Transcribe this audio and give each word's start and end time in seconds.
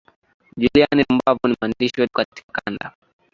julian 0.59 0.99
rumbavu 1.09 1.47
ni 1.47 1.55
mwandishi 1.61 2.01
wetu 2.01 2.13
katika 2.13 2.43
kanda 2.51 2.93